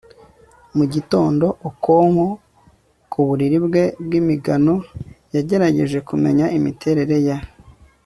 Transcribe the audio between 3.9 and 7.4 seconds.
bw'imigano yagerageje kumenya imiterere ya